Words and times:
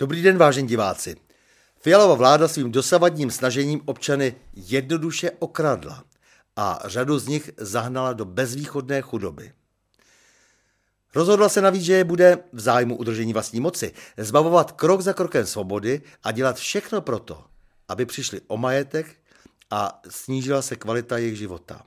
Dobrý 0.00 0.22
den, 0.22 0.38
vážení 0.38 0.68
diváci. 0.68 1.16
Fialová 1.80 2.14
vláda 2.14 2.48
svým 2.48 2.72
dosavadním 2.72 3.30
snažením 3.30 3.80
občany 3.84 4.34
jednoduše 4.54 5.30
okradla 5.38 6.04
a 6.56 6.80
řadu 6.84 7.18
z 7.18 7.28
nich 7.28 7.50
zahnala 7.56 8.12
do 8.12 8.24
bezvýchodné 8.24 9.02
chudoby. 9.02 9.52
Rozhodla 11.14 11.48
se 11.48 11.60
navíc, 11.60 11.82
že 11.82 11.92
je 11.92 12.04
bude 12.04 12.38
v 12.52 12.60
zájmu 12.60 12.96
udržení 12.96 13.32
vlastní 13.32 13.60
moci 13.60 13.92
zbavovat 14.16 14.72
krok 14.72 15.00
za 15.00 15.12
krokem 15.12 15.46
svobody 15.46 16.02
a 16.24 16.32
dělat 16.32 16.56
všechno 16.56 17.00
proto, 17.00 17.44
aby 17.88 18.06
přišli 18.06 18.40
o 18.46 18.56
majetek 18.56 19.16
a 19.70 20.00
snížila 20.08 20.62
se 20.62 20.76
kvalita 20.76 21.18
jejich 21.18 21.38
života. 21.38 21.82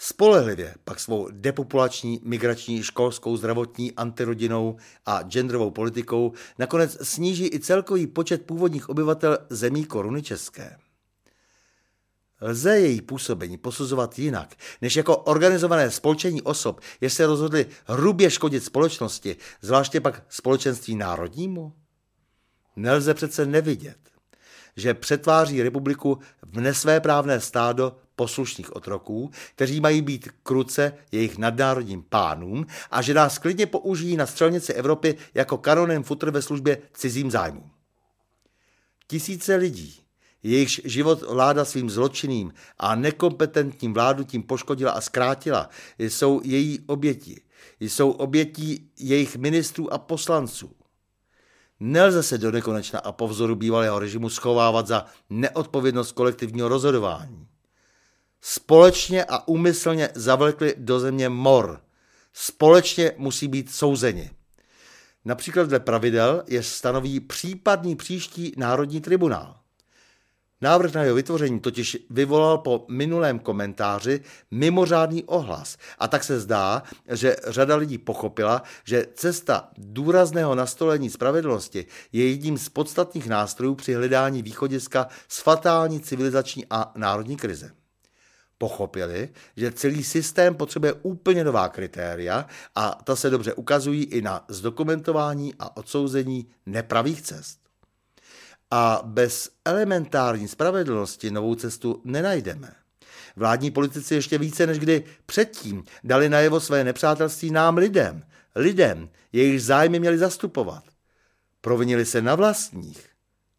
Spolehlivě 0.00 0.74
pak 0.84 1.00
svou 1.00 1.28
depopulační, 1.30 2.20
migrační, 2.24 2.82
školskou, 2.82 3.36
zdravotní, 3.36 3.92
antirodinou 3.92 4.76
a 5.06 5.22
genderovou 5.22 5.70
politikou 5.70 6.32
nakonec 6.58 6.98
sníží 7.02 7.50
i 7.54 7.60
celkový 7.60 8.06
počet 8.06 8.46
původních 8.46 8.88
obyvatel 8.88 9.38
zemí 9.50 9.84
koruny 9.84 10.22
české. 10.22 10.78
Lze 12.40 12.80
její 12.80 13.00
působení 13.00 13.58
posuzovat 13.58 14.18
jinak, 14.18 14.54
než 14.82 14.96
jako 14.96 15.16
organizované 15.16 15.90
spolčení 15.90 16.42
osob, 16.42 16.80
jež 17.00 17.12
se 17.12 17.26
rozhodli 17.26 17.66
hrubě 17.86 18.30
škodit 18.30 18.64
společnosti, 18.64 19.36
zvláště 19.60 20.00
pak 20.00 20.22
společenství 20.28 20.94
národnímu? 20.94 21.72
Nelze 22.76 23.14
přece 23.14 23.46
nevidět, 23.46 23.98
že 24.76 24.94
přetváří 24.94 25.62
republiku 25.62 26.18
v 26.42 26.60
nesvéprávné 26.60 27.40
stádo 27.40 27.96
poslušných 28.18 28.76
otroků, 28.76 29.30
kteří 29.54 29.80
mají 29.80 30.02
být 30.02 30.28
kruce 30.42 30.92
jejich 31.12 31.38
nadnárodním 31.38 32.02
pánům 32.02 32.66
a 32.90 33.02
že 33.02 33.14
nás 33.14 33.38
klidně 33.38 33.66
použijí 33.66 34.16
na 34.16 34.26
střelnici 34.26 34.72
Evropy 34.72 35.16
jako 35.34 35.58
kanonem 35.58 36.02
futr 36.02 36.30
ve 36.30 36.42
službě 36.42 36.78
cizím 36.92 37.30
zájmům. 37.30 37.70
Tisíce 39.06 39.56
lidí, 39.56 40.00
jejichž 40.42 40.80
život 40.84 41.22
vláda 41.22 41.64
svým 41.64 41.90
zločinným 41.90 42.52
a 42.78 42.94
nekompetentním 42.94 43.94
vládnutím 43.94 44.42
poškodila 44.42 44.92
a 44.92 45.00
zkrátila, 45.00 45.68
jsou 45.98 46.40
její 46.44 46.80
oběti. 46.86 47.40
Jsou 47.80 48.10
obětí 48.10 48.90
jejich 48.98 49.36
ministrů 49.36 49.92
a 49.92 49.98
poslanců. 49.98 50.70
Nelze 51.80 52.22
se 52.22 52.38
do 52.38 52.50
nekonečna 52.50 52.98
a 52.98 53.12
po 53.12 53.28
vzoru 53.28 53.54
bývalého 53.54 53.98
režimu 53.98 54.28
schovávat 54.28 54.86
za 54.86 55.06
neodpovědnost 55.30 56.12
kolektivního 56.12 56.68
rozhodování. 56.68 57.46
Společně 58.40 59.24
a 59.24 59.48
úmyslně 59.48 60.08
zavlekli 60.14 60.74
do 60.78 61.00
země 61.00 61.28
mor. 61.28 61.80
Společně 62.32 63.12
musí 63.16 63.48
být 63.48 63.74
souzeni. 63.74 64.30
Například 65.24 65.68
dle 65.68 65.80
pravidel 65.80 66.44
je 66.46 66.62
stanoví 66.62 67.20
případný 67.20 67.96
příští 67.96 68.52
národní 68.56 69.00
tribunál. 69.00 69.54
Návrh 70.60 70.94
na 70.94 71.02
jeho 71.02 71.16
vytvoření 71.16 71.60
totiž 71.60 72.06
vyvolal 72.10 72.58
po 72.58 72.84
minulém 72.88 73.38
komentáři 73.38 74.20
mimořádný 74.50 75.24
ohlas 75.24 75.76
a 75.98 76.08
tak 76.08 76.24
se 76.24 76.40
zdá, 76.40 76.82
že 77.08 77.36
řada 77.46 77.76
lidí 77.76 77.98
pochopila, 77.98 78.62
že 78.84 79.06
cesta 79.14 79.68
důrazného 79.76 80.54
nastolení 80.54 81.10
spravedlnosti 81.10 81.86
je 82.12 82.30
jedním 82.30 82.58
z 82.58 82.68
podstatných 82.68 83.28
nástrojů 83.28 83.74
při 83.74 83.94
hledání 83.94 84.42
východiska 84.42 85.08
z 85.28 85.40
fatální 85.40 86.00
civilizační 86.00 86.66
a 86.70 86.92
národní 86.96 87.36
krize. 87.36 87.77
Pochopili, 88.58 89.28
že 89.56 89.72
celý 89.72 90.04
systém 90.04 90.54
potřebuje 90.54 90.92
úplně 90.92 91.44
nová 91.44 91.68
kritéria 91.68 92.46
a 92.74 93.00
ta 93.04 93.16
se 93.16 93.30
dobře 93.30 93.54
ukazují 93.54 94.04
i 94.04 94.22
na 94.22 94.44
zdokumentování 94.48 95.54
a 95.58 95.76
odsouzení 95.76 96.50
nepravých 96.66 97.22
cest. 97.22 97.58
A 98.70 99.00
bez 99.04 99.50
elementární 99.64 100.48
spravedlnosti 100.48 101.30
novou 101.30 101.54
cestu 101.54 102.02
nenajdeme. 102.04 102.74
Vládní 103.36 103.70
politici 103.70 104.14
ještě 104.14 104.38
více 104.38 104.66
než 104.66 104.78
kdy 104.78 105.04
předtím 105.26 105.84
dali 106.04 106.28
najevo 106.28 106.60
své 106.60 106.84
nepřátelství 106.84 107.50
nám 107.50 107.76
lidem, 107.76 108.22
lidem, 108.54 109.10
jejichž 109.32 109.62
zájmy 109.62 110.00
měli 110.00 110.18
zastupovat. 110.18 110.84
Provinili 111.60 112.06
se 112.06 112.22
na 112.22 112.34
vlastních 112.34 113.08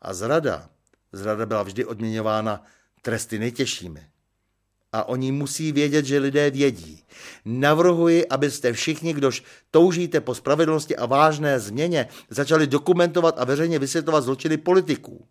a 0.02 0.14
zrada, 0.14 0.70
zrada 1.12 1.46
byla 1.46 1.64
vždy 1.64 1.86
odměňována 1.86 2.64
tresty 3.02 3.40
nejtěžšími 3.40 4.10
a 4.92 5.08
oni 5.08 5.32
musí 5.32 5.72
vědět, 5.72 6.06
že 6.06 6.20
lidé 6.20 6.52
vědí. 6.52 7.04
Navrhuji, 7.46 8.28
abyste 8.28 8.74
všichni, 8.74 9.14
kdož 9.14 9.44
toužíte 9.72 10.22
po 10.22 10.36
spravedlnosti 10.36 10.96
a 10.96 11.06
vážné 11.06 11.60
změně, 11.60 12.08
začali 12.30 12.68
dokumentovat 12.68 13.36
a 13.40 13.46
veřejně 13.46 13.80
vysvětlovat 13.80 14.22
zločiny 14.22 14.58
politiků. 14.58 15.28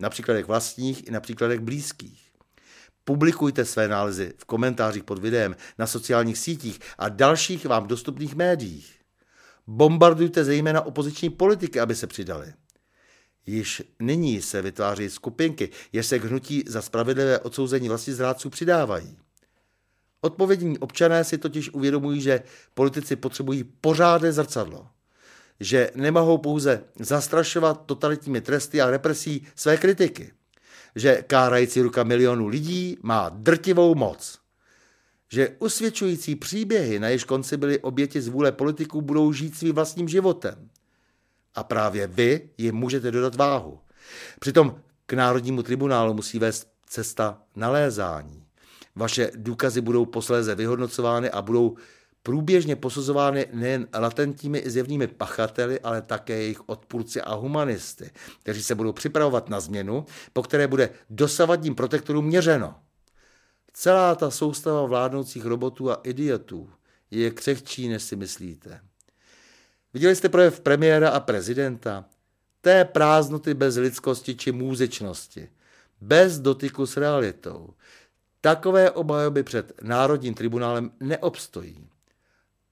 Na 0.00 0.10
příkladech 0.10 0.46
vlastních 0.46 1.08
i 1.08 1.10
na 1.10 1.20
příkladech 1.20 1.60
blízkých. 1.60 2.22
Publikujte 3.04 3.64
své 3.64 3.88
nálezy 3.88 4.32
v 4.38 4.44
komentářích 4.44 5.04
pod 5.04 5.18
videem, 5.18 5.56
na 5.78 5.86
sociálních 5.86 6.38
sítích 6.38 6.80
a 6.98 7.08
dalších 7.08 7.66
vám 7.66 7.86
dostupných 7.86 8.34
médiích. 8.34 8.94
Bombardujte 9.66 10.44
zejména 10.44 10.86
opoziční 10.86 11.30
politiky, 11.30 11.80
aby 11.80 11.94
se 11.94 12.06
přidali. 12.06 12.52
Již 13.46 13.82
nyní 14.00 14.42
se 14.42 14.62
vytváří 14.62 15.10
skupinky, 15.10 15.70
jež 15.92 16.06
se 16.06 16.18
k 16.18 16.24
hnutí 16.24 16.64
za 16.66 16.82
spravedlivé 16.82 17.38
odsouzení 17.38 17.88
vlastní 17.88 18.12
zrádců 18.12 18.50
přidávají. 18.50 19.16
Odpovědní 20.20 20.78
občané 20.78 21.24
si 21.24 21.38
totiž 21.38 21.70
uvědomují, 21.70 22.20
že 22.20 22.42
politici 22.74 23.16
potřebují 23.16 23.64
pořádné 23.64 24.32
zrcadlo. 24.32 24.86
Že 25.60 25.90
nemohou 25.94 26.38
pouze 26.38 26.84
zastrašovat 27.00 27.86
totalitními 27.86 28.40
tresty 28.40 28.80
a 28.80 28.90
represí 28.90 29.46
své 29.56 29.76
kritiky. 29.76 30.32
Že 30.94 31.24
kárající 31.26 31.80
ruka 31.80 32.04
milionů 32.04 32.48
lidí 32.48 32.98
má 33.02 33.28
drtivou 33.28 33.94
moc. 33.94 34.38
Že 35.32 35.56
usvědčující 35.58 36.36
příběhy, 36.36 36.98
na 36.98 37.08
jež 37.08 37.24
konci 37.24 37.56
byly 37.56 37.78
oběti 37.78 38.22
z 38.22 38.28
vůle 38.28 38.52
politiků, 38.52 39.02
budou 39.02 39.32
žít 39.32 39.56
svým 39.56 39.74
vlastním 39.74 40.08
životem 40.08 40.70
a 41.56 41.64
právě 41.64 42.06
vy 42.06 42.50
jim 42.58 42.74
můžete 42.74 43.10
dodat 43.10 43.34
váhu. 43.34 43.80
Přitom 44.40 44.80
k 45.06 45.12
Národnímu 45.12 45.62
tribunálu 45.62 46.14
musí 46.14 46.38
vést 46.38 46.68
cesta 46.86 47.42
nalézání. 47.56 48.44
Vaše 48.96 49.30
důkazy 49.34 49.80
budou 49.80 50.06
posléze 50.06 50.54
vyhodnocovány 50.54 51.30
a 51.30 51.42
budou 51.42 51.76
průběžně 52.22 52.76
posuzovány 52.76 53.46
nejen 53.52 53.88
latentními 53.98 54.58
i 54.58 54.70
zjevnými 54.70 55.06
pachateli, 55.06 55.80
ale 55.80 56.02
také 56.02 56.34
jejich 56.38 56.68
odpůrci 56.68 57.20
a 57.20 57.34
humanisty, 57.34 58.10
kteří 58.40 58.62
se 58.62 58.74
budou 58.74 58.92
připravovat 58.92 59.48
na 59.48 59.60
změnu, 59.60 60.04
po 60.32 60.42
které 60.42 60.68
bude 60.68 60.90
dosavadním 61.10 61.74
protektorům 61.74 62.26
měřeno. 62.26 62.74
Celá 63.72 64.14
ta 64.14 64.30
soustava 64.30 64.86
vládnoucích 64.86 65.44
robotů 65.44 65.90
a 65.90 66.00
idiotů 66.02 66.70
je 67.10 67.30
křehčí, 67.30 67.88
než 67.88 68.02
si 68.02 68.16
myslíte. 68.16 68.80
Viděli 69.96 70.16
jste 70.16 70.28
projev 70.28 70.60
premiéra 70.60 71.10
a 71.10 71.20
prezidenta? 71.20 72.04
Té 72.60 72.84
prázdnoty 72.84 73.54
bez 73.54 73.76
lidskosti 73.76 74.34
či 74.34 74.52
můzečnosti. 74.52 75.48
Bez 76.00 76.38
dotyku 76.38 76.86
s 76.86 76.96
realitou. 76.96 77.74
Takové 78.40 78.90
obhajoby 78.90 79.42
před 79.42 79.72
Národním 79.82 80.34
tribunálem 80.34 80.90
neobstojí. 81.00 81.88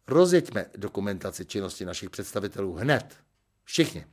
Rozjeďme 0.07 0.67
dokumentaci 0.77 1.45
činnosti 1.45 1.85
našich 1.85 2.11
představitelů 2.11 2.75
hned. 2.75 3.17
Všichni. 3.65 4.07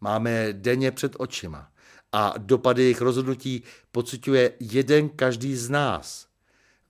Máme 0.00 0.52
denně 0.52 0.90
před 0.90 1.16
očima 1.18 1.68
a 2.12 2.34
dopady 2.38 2.82
jejich 2.82 3.00
rozhodnutí 3.00 3.62
pocituje 3.92 4.52
jeden 4.60 5.08
každý 5.08 5.56
z 5.56 5.70
nás. 5.70 6.26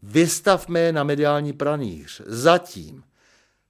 Vystavme 0.03 0.81
je 0.81 0.93
na 0.93 1.05
mediální 1.05 1.53
pranýř. 1.53 2.23
Zatím 2.27 3.05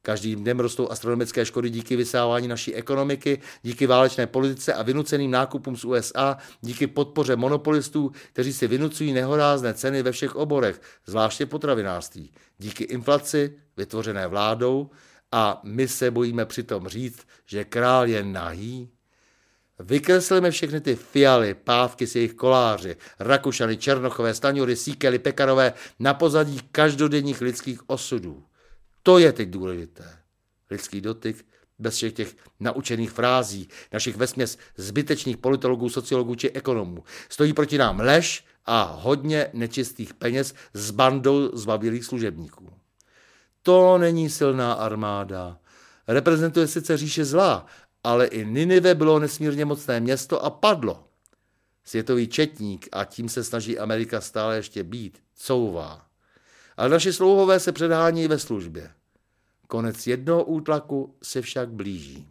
Každým 0.05 0.41
dnem 0.41 0.61
rostou 0.61 0.91
astronomické 0.91 1.47
škody 1.47 1.71
díky 1.71 1.97
vysávání 1.97 2.49
naší 2.49 2.75
ekonomiky, 2.75 3.41
díky 3.63 3.87
válečné 3.87 4.27
politice 4.27 4.75
a 4.75 4.83
vynuceným 4.83 5.31
nákupům 5.31 5.77
z 5.77 5.85
USA, 5.85 6.37
díky 6.61 6.87
podpoře 6.87 7.37
monopolistů, 7.37 8.13
kteří 8.33 8.53
si 8.53 8.67
vynucují 8.67 9.13
nehorázné 9.13 9.75
ceny 9.75 10.03
ve 10.03 10.13
všech 10.13 10.37
oborech, 10.37 10.81
zvláště 11.07 11.47
potravinářství, 11.47 12.33
díky 12.59 12.85
inflaci 12.85 13.57
vytvořené 13.77 14.27
vládou 14.27 14.91
a 15.33 15.61
my 15.65 15.89
se 15.89 16.11
bojíme 16.11 16.47
přitom 16.47 16.89
říct, 16.89 17.27
že 17.47 17.65
král 17.65 18.07
je 18.07 18.23
nahý. 18.25 18.91
Vykreslíme 19.79 20.51
všechny 20.51 20.81
ty 20.81 20.97
fialy, 20.97 21.55
pávky 21.55 22.07
s 22.07 22.15
jejich 22.17 22.35
koláři, 22.35 22.97
Rakušany, 23.19 23.77
Černochové, 23.77 24.35
Staňury, 24.35 24.77
Síkely, 24.77 25.19
Pekarové 25.19 25.73
na 25.99 26.15
pozadí 26.15 26.61
každodenních 26.73 27.41
lidských 27.41 27.91
osudů. 27.91 28.45
To 29.07 29.19
je 29.19 29.33
teď 29.33 29.49
důležité. 29.49 30.19
Lidský 30.71 31.01
dotyk, 31.01 31.47
bez 31.79 31.97
všech 31.97 32.13
těch 32.13 32.37
naučených 32.61 33.11
frází, 33.11 33.69
našich 33.93 34.17
vesměs 34.17 34.59
zbytečných 34.77 35.37
politologů, 35.37 35.89
sociologů 35.89 36.35
či 36.35 36.51
ekonomů. 36.51 37.05
Stojí 37.29 37.53
proti 37.53 37.79
nám 37.79 38.01
lež 38.01 38.45
a 38.67 38.83
hodně 38.83 39.51
nečistých 39.53 40.15
peněz 40.15 40.55
s 40.75 40.91
bandou 40.91 41.57
zbavilých 41.57 42.05
služebníků. 42.05 42.73
To 43.63 43.99
není 43.99 44.31
silná 44.31 44.73
armáda. 44.73 45.59
Reprezentuje 46.09 46.67
sice 46.67 46.97
říše 46.97 47.25
zla, 47.25 47.67
ale 48.05 48.27
i 48.27 48.47
Ninive 48.47 48.95
bylo 48.95 49.19
nesmírně 49.19 49.65
mocné 49.65 50.01
město 50.01 50.45
a 50.45 50.51
padlo. 50.51 51.09
Světový 51.85 52.29
četník, 52.29 52.89
a 52.93 53.05
tím 53.05 53.29
se 53.29 53.45
snaží 53.45 53.79
Amerika 53.79 54.21
stále 54.21 54.57
ještě 54.57 54.85
být, 54.85 55.23
couvá. 55.35 56.07
Ale 56.77 56.89
naši 56.89 57.13
slouhové 57.13 57.61
se 57.61 57.73
předhání 57.73 58.29
ve 58.29 58.39
službě. 58.39 58.91
Konec 59.67 60.07
jednoho 60.07 60.45
útlaku 60.45 61.15
se 61.23 61.43
však 61.43 61.69
blíží. 61.69 62.29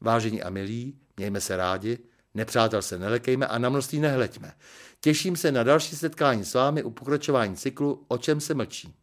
Vážení 0.00 0.42
a 0.42 0.50
milí, 0.50 0.98
mějme 1.16 1.40
se 1.40 1.56
rádi, 1.56 1.98
nepřátel 2.34 2.82
se 2.82 2.98
nelekejme 2.98 3.46
a 3.46 3.58
na 3.58 3.68
množství 3.68 4.00
nehleďme. 4.00 4.52
Těším 5.00 5.36
se 5.36 5.52
na 5.52 5.62
další 5.62 5.96
setkání 5.96 6.44
s 6.44 6.54
vámi 6.54 6.82
u 6.82 6.90
pokračování 6.90 7.56
cyklu 7.56 8.04
O 8.08 8.18
čem 8.18 8.40
se 8.40 8.54
mlčí. 8.54 8.94